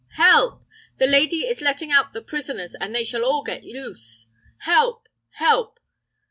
[0.15, 0.63] help!
[0.97, 4.25] The lady is letting out the prisoners, and they shall all get loose!
[4.61, 5.07] Help!
[5.33, 5.79] help!"